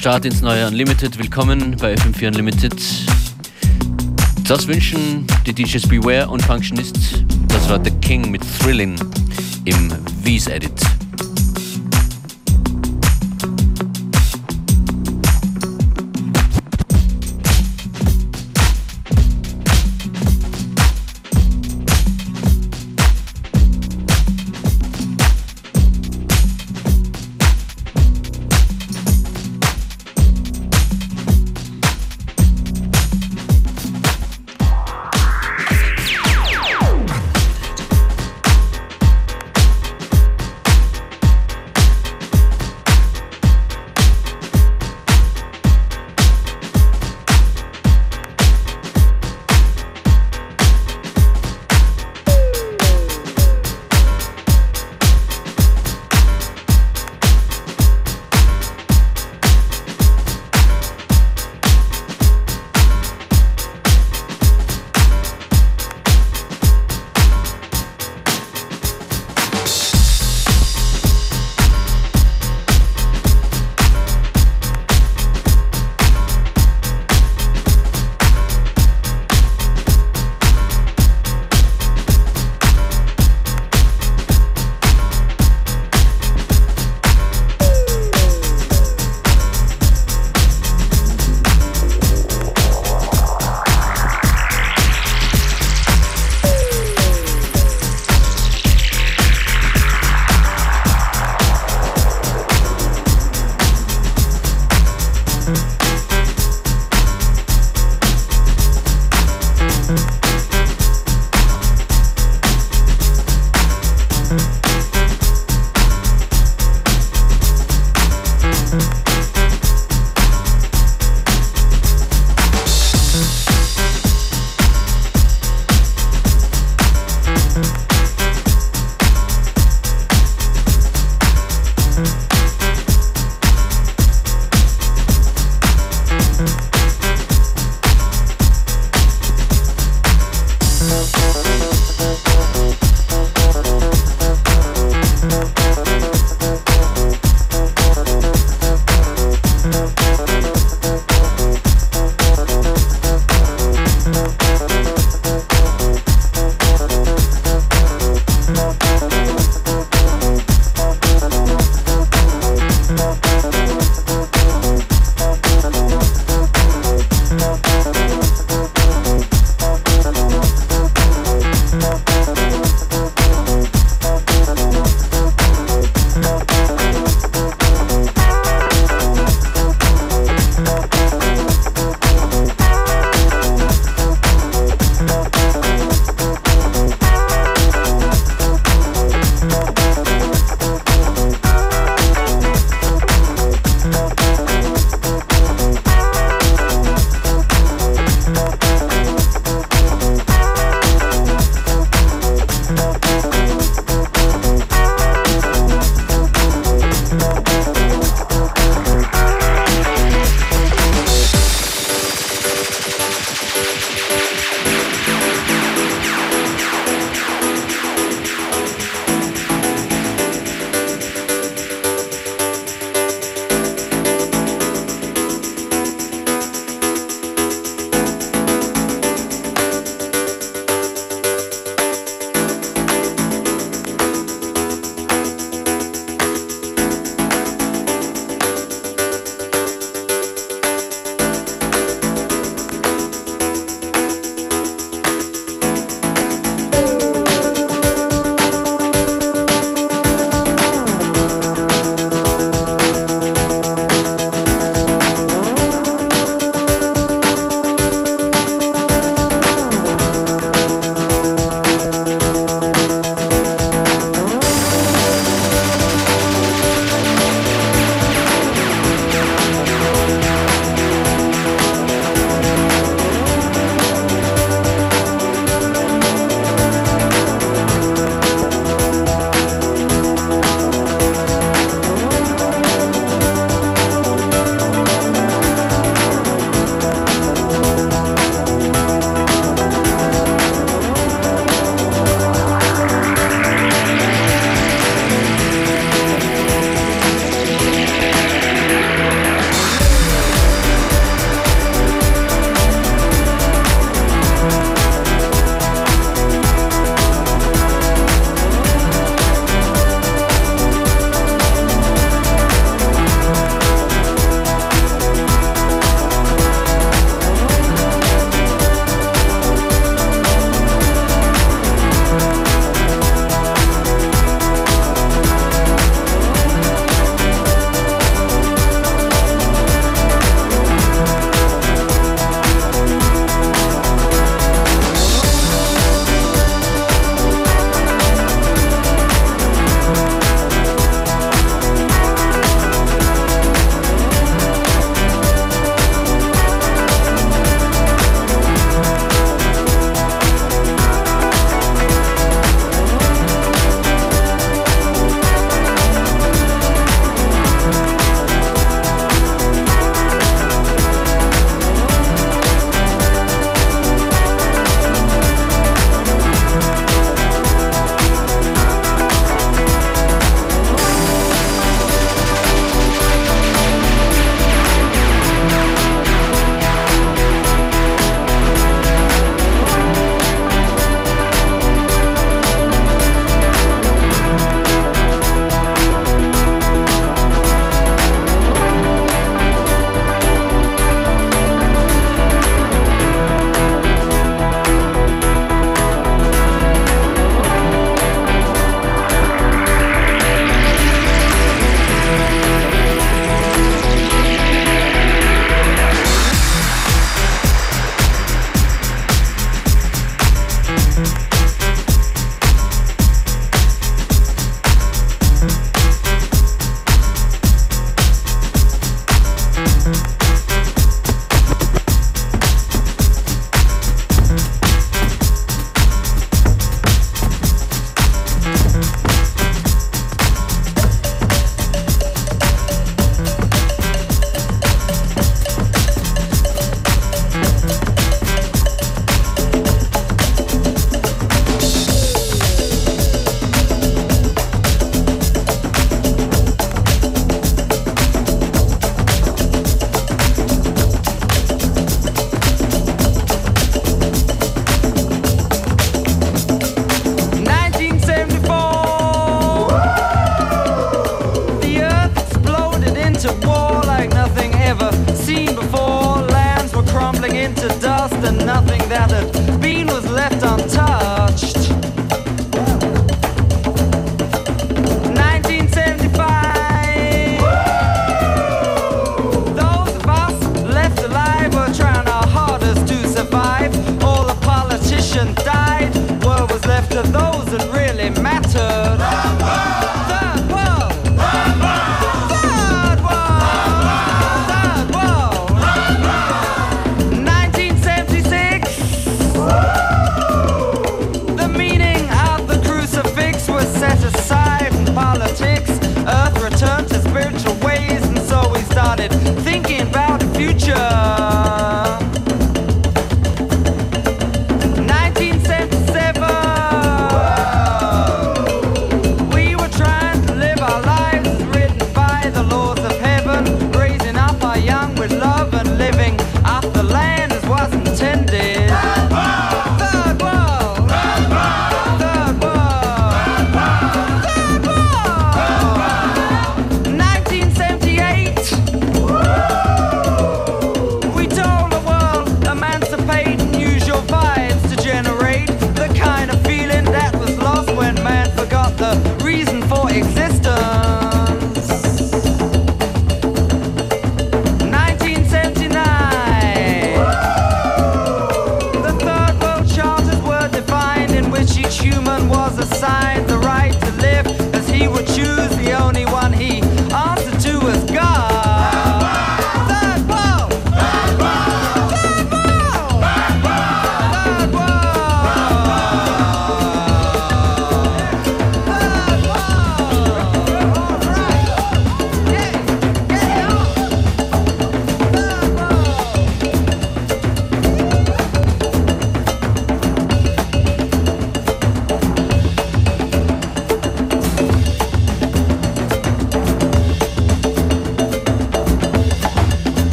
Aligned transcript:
Start 0.00 0.24
ins 0.24 0.40
neue 0.40 0.66
Unlimited. 0.66 1.18
Willkommen 1.18 1.76
bei 1.78 1.92
FM4 1.92 2.28
Unlimited. 2.28 2.74
Das 4.48 4.66
wünschen 4.66 5.26
die 5.44 5.52
DJs 5.52 5.86
Beware 5.88 6.26
und 6.26 6.42
Functionist. 6.42 7.22
Das 7.48 7.68
war 7.68 7.78
The 7.84 7.90
King 8.00 8.30
mit 8.30 8.40
Thrillin 8.60 8.96
im 9.66 9.92
V's 10.24 10.46
Edit. 10.46 10.89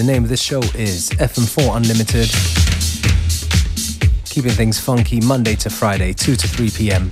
The 0.00 0.06
name 0.06 0.22
of 0.22 0.30
this 0.30 0.40
show 0.40 0.60
is 0.60 1.10
FM4 1.10 1.76
Unlimited. 1.76 2.30
Keeping 4.24 4.50
things 4.50 4.80
funky 4.80 5.20
Monday 5.20 5.54
to 5.56 5.68
Friday, 5.68 6.14
2 6.14 6.36
to 6.36 6.48
3 6.48 6.70
p.m. 6.70 7.10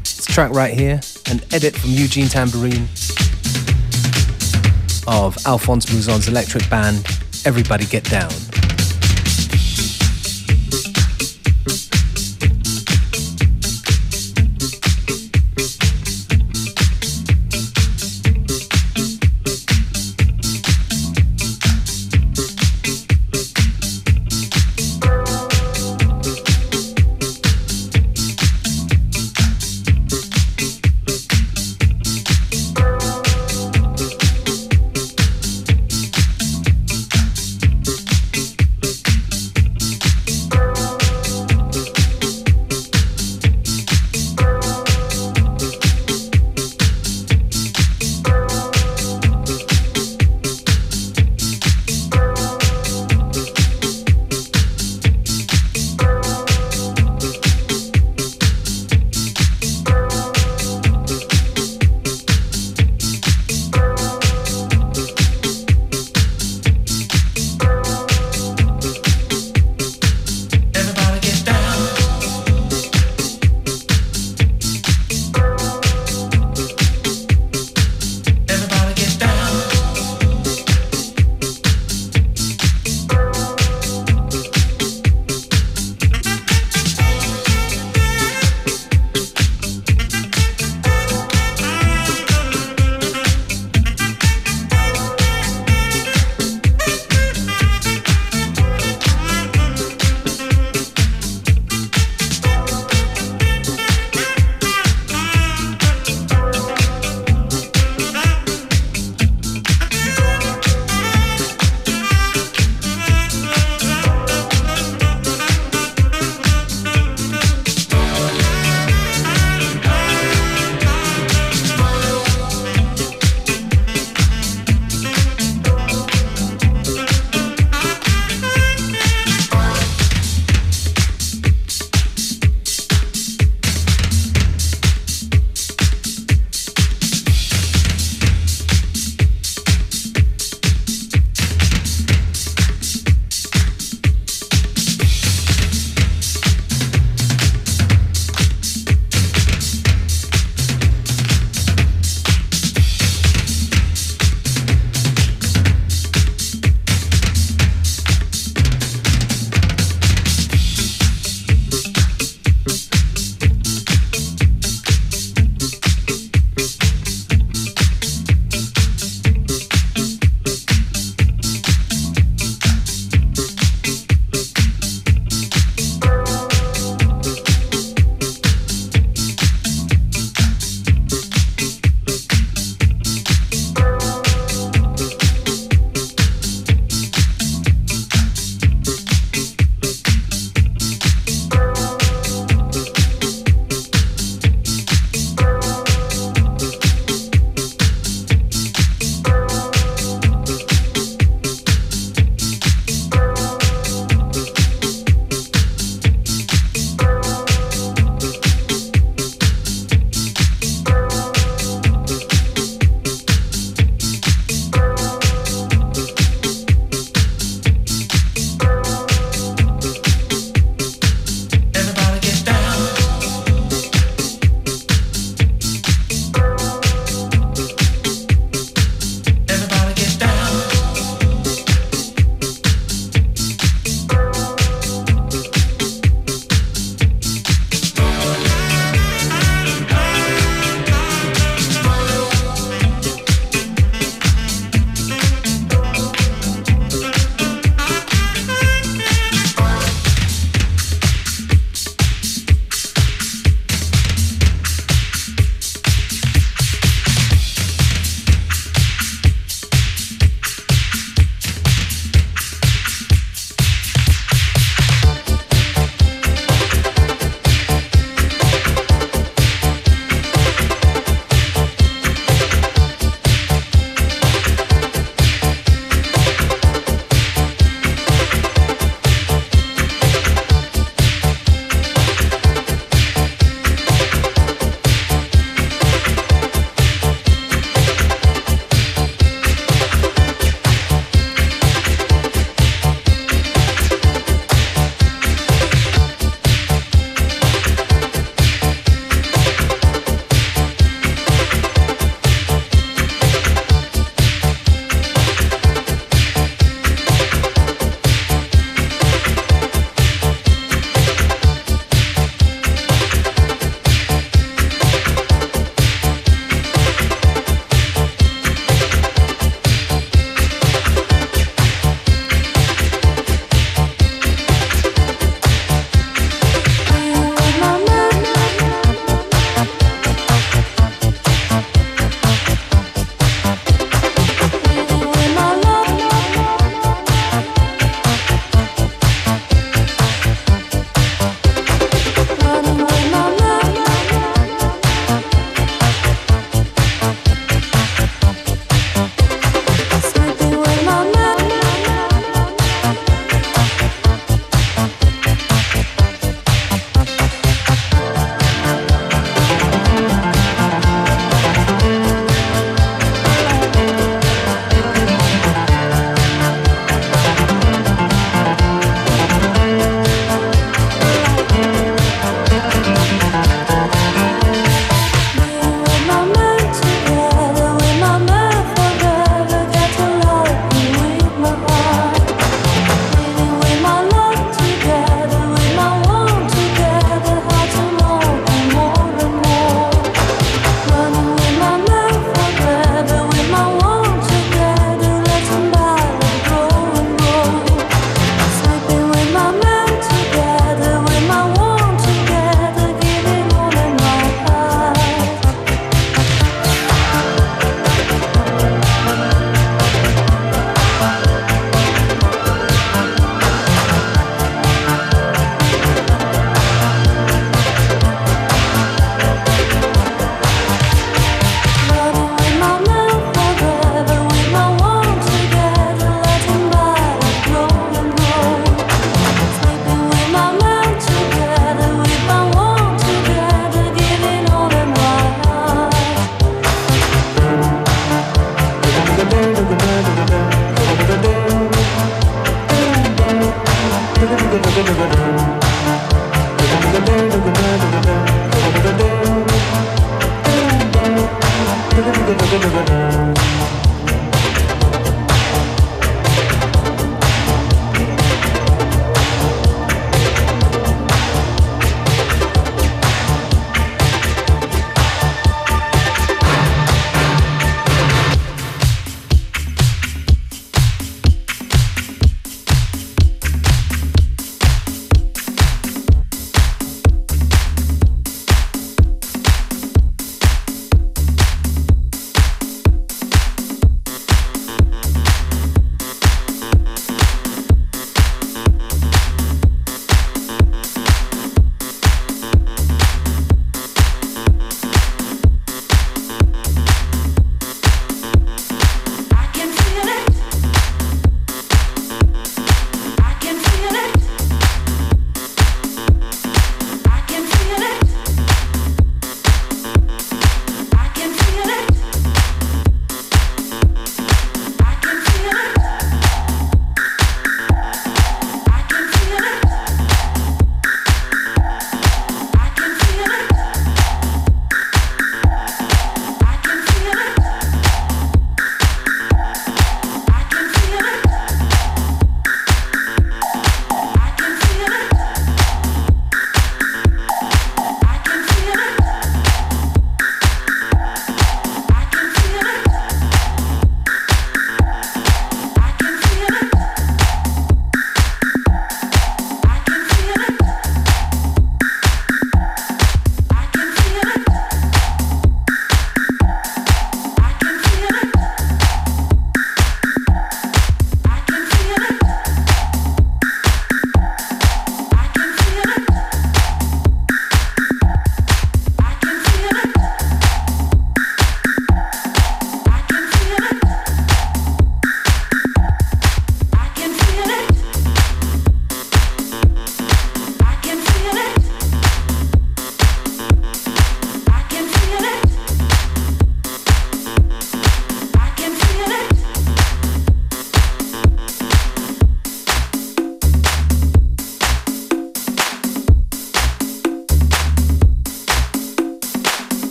It's 0.00 0.24
track 0.24 0.52
right 0.52 0.72
here, 0.72 1.02
an 1.30 1.42
edit 1.52 1.76
from 1.76 1.90
Eugene 1.90 2.28
Tambourine 2.28 2.88
of 5.06 5.36
Alphonse 5.44 5.84
Mouzon's 5.84 6.28
electric 6.28 6.66
band, 6.70 7.06
Everybody 7.44 7.84
Get 7.84 8.04
Down. 8.04 8.32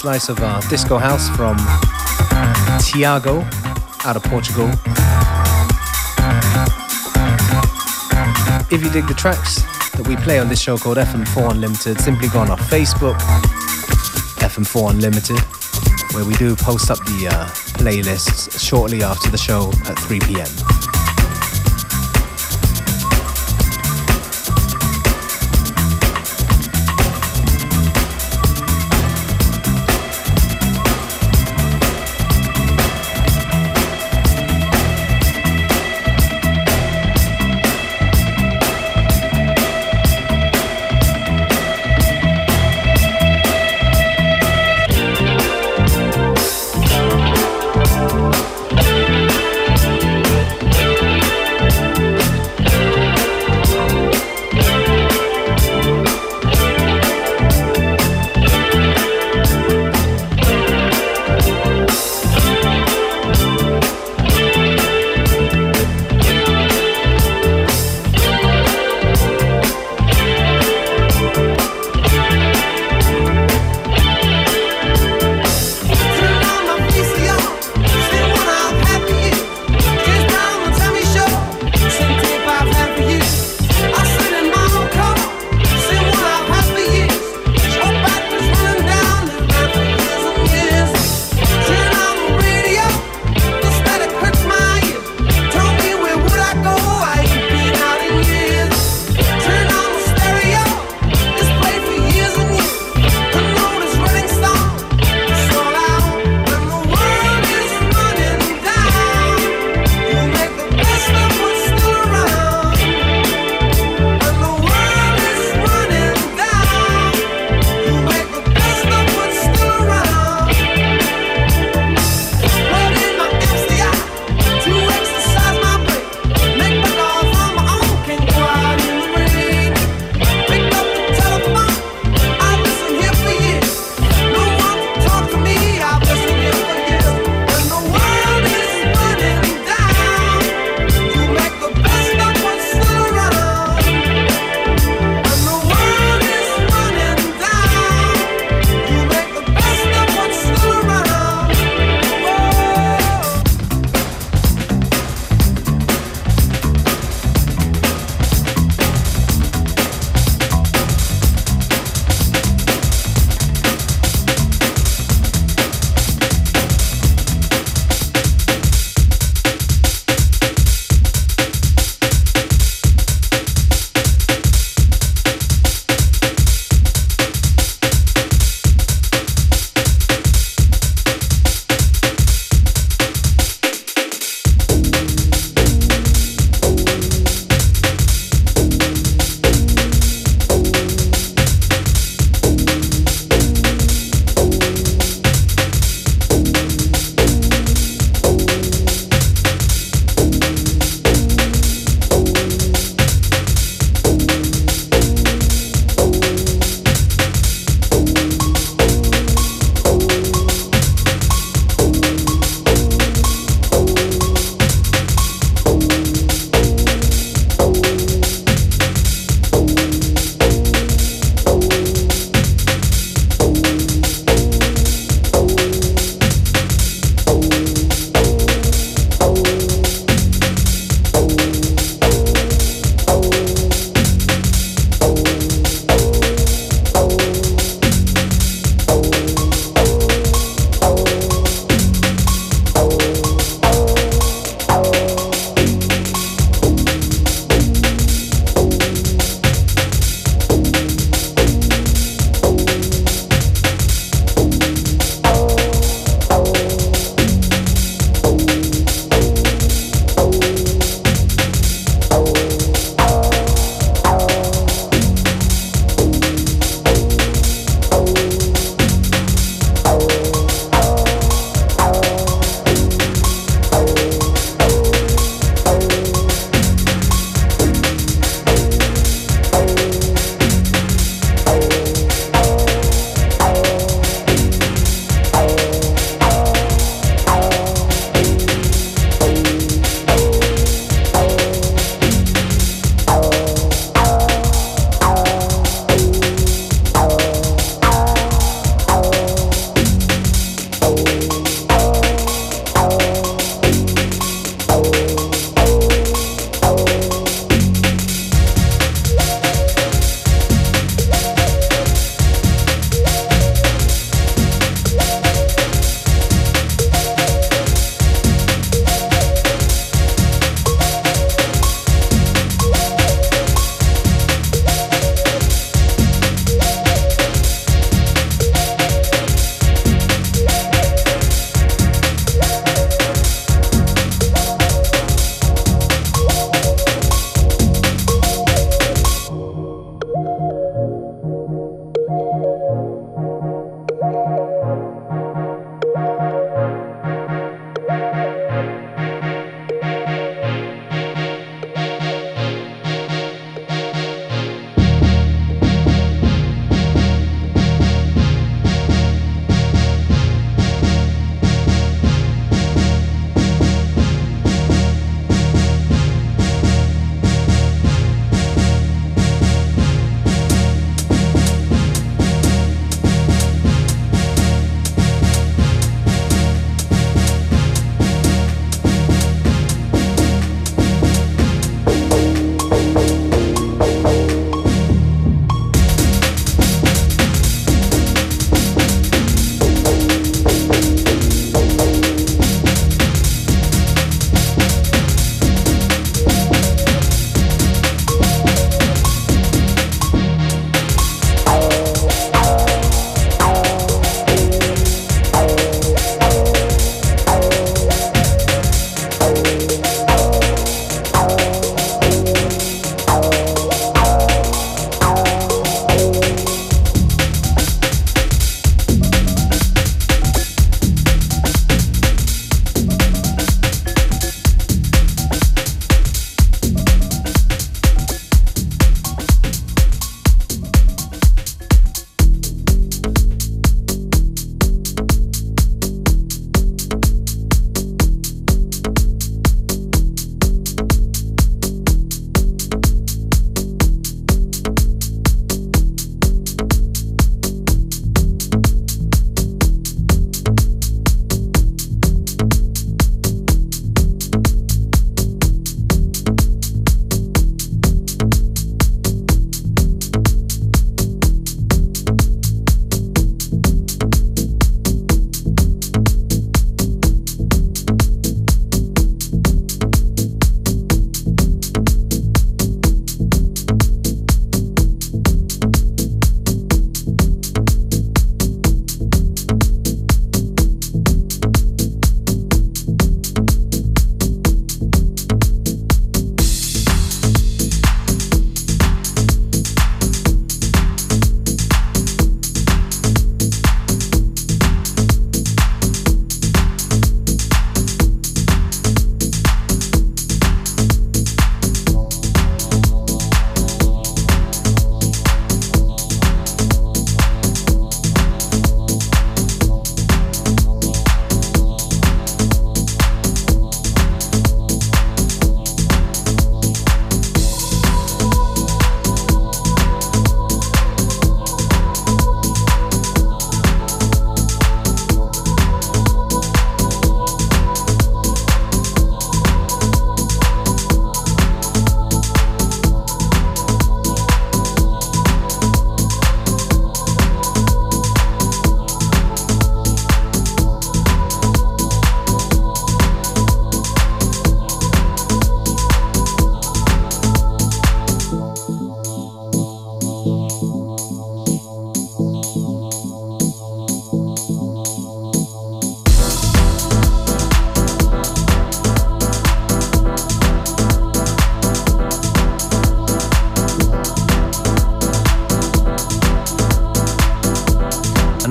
Slice 0.00 0.30
of 0.30 0.38
uh, 0.40 0.58
disco 0.70 0.96
house 0.96 1.28
from 1.36 1.58
Tiago 2.80 3.42
out 4.06 4.16
of 4.16 4.22
Portugal. 4.22 4.66
If 8.70 8.82
you 8.82 8.88
dig 8.88 9.06
the 9.06 9.14
tracks 9.14 9.56
that 9.92 10.06
we 10.08 10.16
play 10.16 10.38
on 10.38 10.48
this 10.48 10.58
show 10.58 10.78
called 10.78 10.96
FM4 10.96 11.50
Unlimited, 11.50 12.00
simply 12.00 12.28
go 12.28 12.38
on 12.38 12.50
our 12.50 12.56
Facebook, 12.56 13.18
FM4 14.38 14.92
Unlimited, 14.92 15.38
where 16.14 16.24
we 16.24 16.32
do 16.36 16.56
post 16.56 16.90
up 16.90 16.96
the 17.00 17.28
uh, 17.30 17.44
playlists 17.76 18.58
shortly 18.58 19.02
after 19.02 19.28
the 19.28 19.36
show 19.36 19.70
at 19.84 19.98
3 19.98 20.18
p.m. 20.20 20.79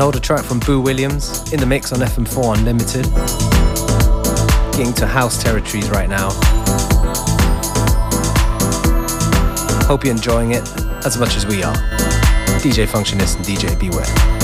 older 0.10 0.20
track 0.20 0.44
from 0.44 0.60
Boo 0.62 0.82
Williams 0.82 1.54
in 1.54 1.60
the 1.60 1.68
mix 1.68 1.94
on 1.94 2.00
FM4 2.00 2.58
Unlimited. 2.58 3.06
Getting 4.76 4.92
to 4.94 5.06
house 5.06 5.40
territories 5.40 5.88
right 5.92 6.10
now. 6.10 6.32
Hope 9.86 10.04
you're 10.04 10.16
enjoying 10.16 10.54
it 10.54 10.68
as 11.06 11.20
much 11.20 11.36
as 11.36 11.46
we 11.46 11.62
are. 11.62 11.76
DJ 12.58 12.88
Functionist 12.88 13.36
and 13.36 13.46
DJ 13.46 13.80
Beware. 13.80 14.39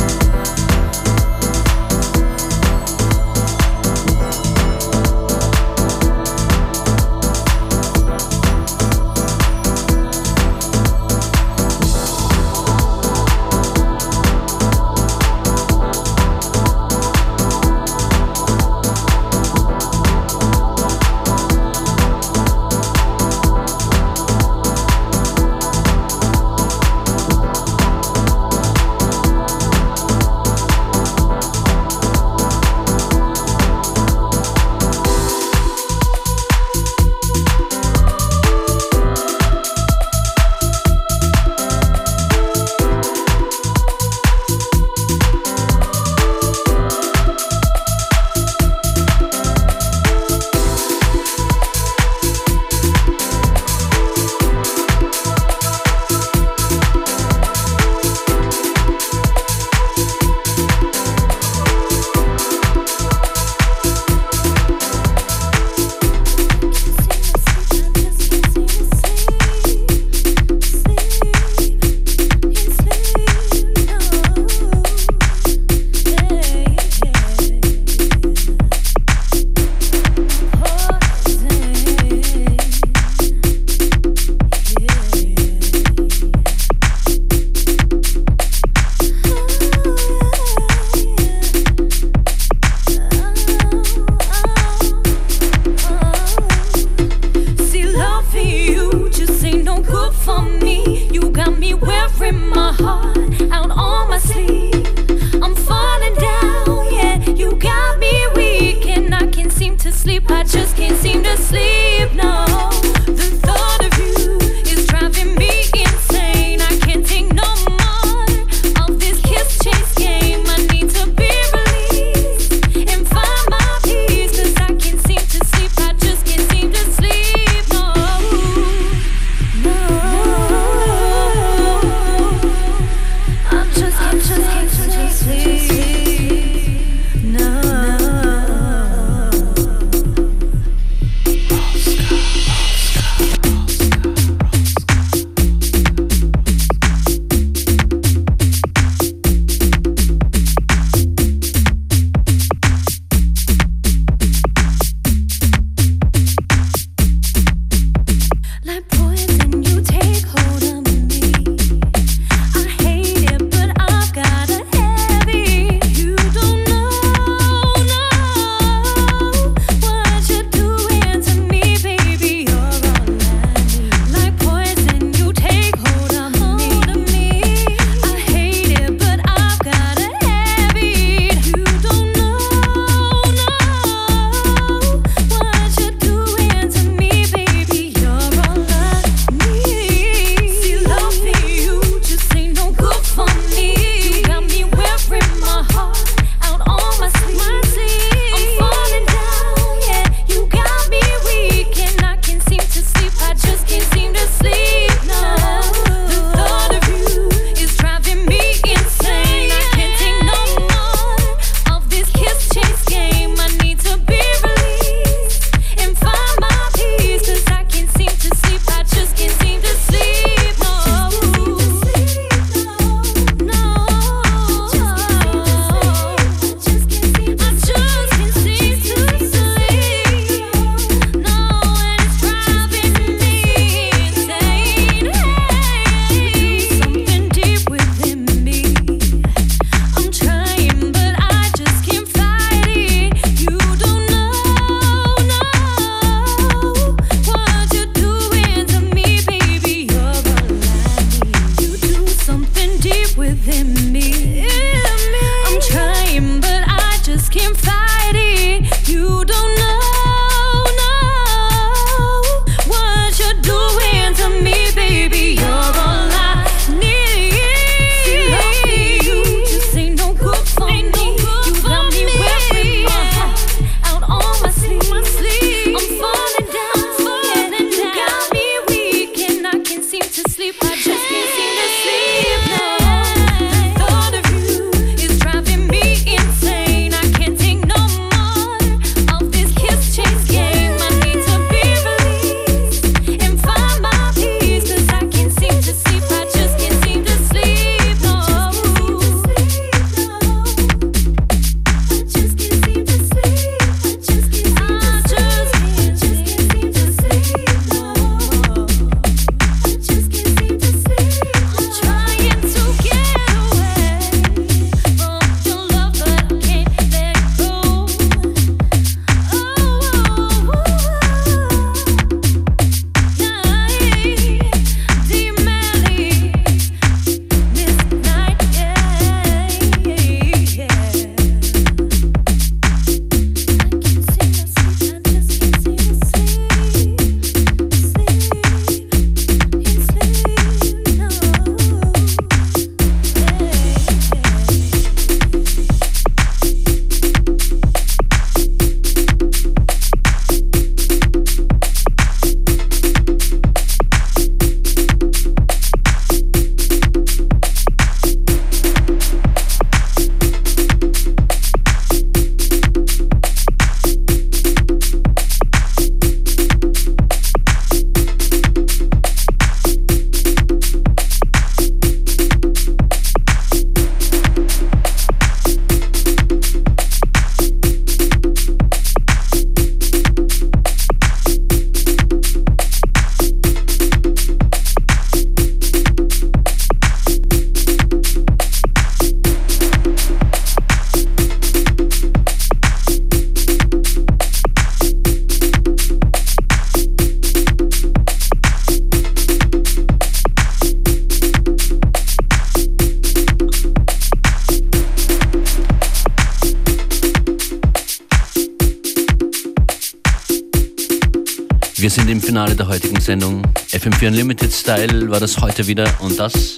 Finale 412.35 412.53
der 412.57 412.67
heutigen 412.67 412.99
Sendung. 412.99 413.43
FM4 413.71 414.09
Unlimited 414.09 414.51
Style 414.51 415.09
war 415.09 415.21
das 415.21 415.39
heute 415.39 415.67
wieder 415.67 415.87
und 416.01 416.19
das 416.19 416.57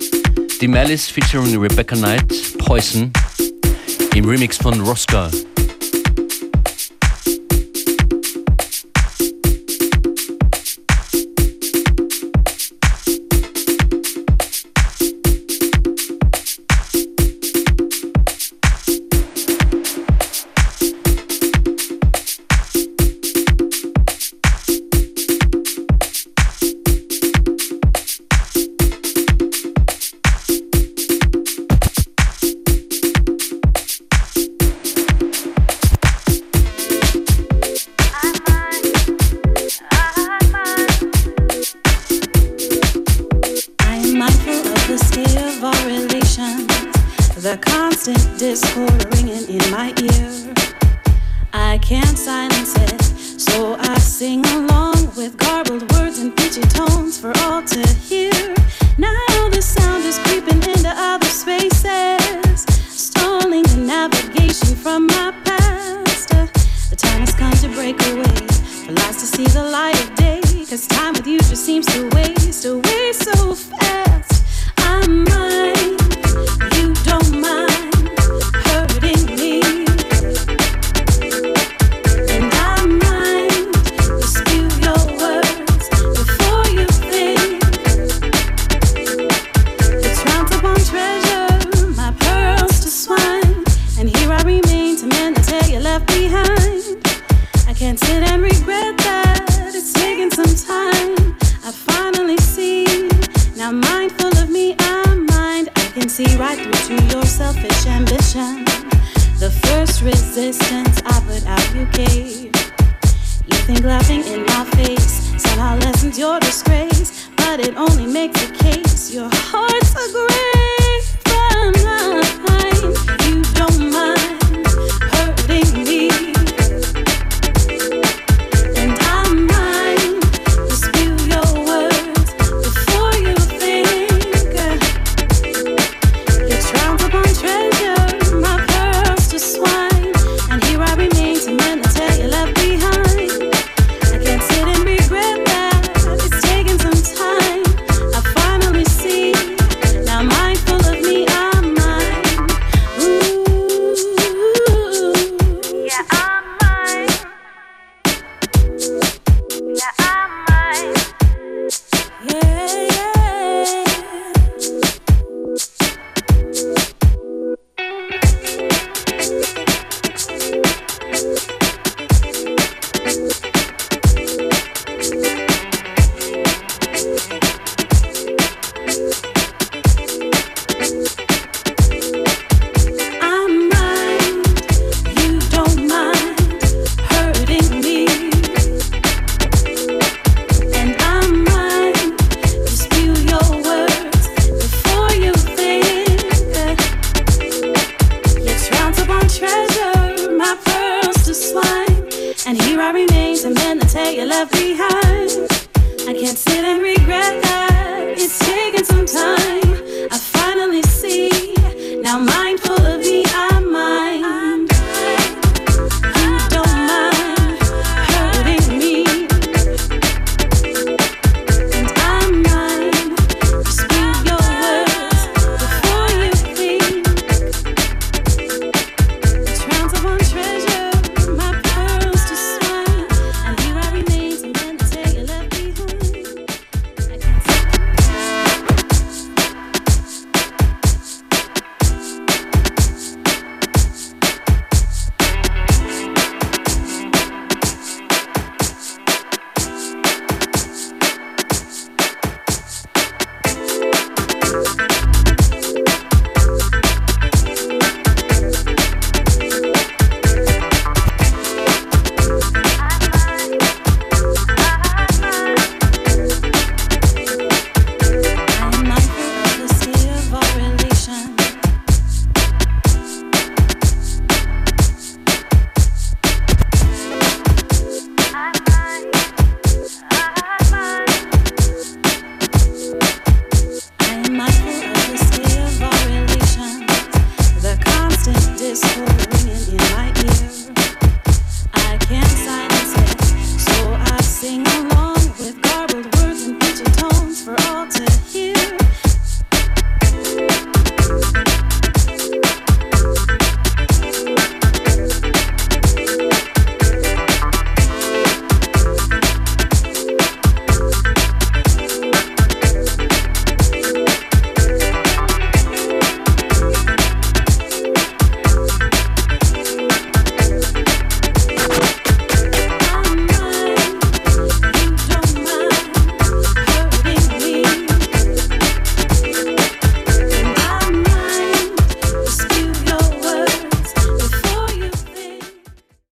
die 0.59 0.67
Malice 0.67 1.05
featuring 1.05 1.55
Rebecca 1.55 1.95
Knight, 1.95 2.34
Poison, 2.57 3.11
im 4.15 4.28
Remix 4.28 4.57
von 4.57 4.82
Rosca. 4.82 5.30